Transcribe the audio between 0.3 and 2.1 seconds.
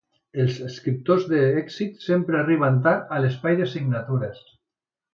Els escriptors d'èxit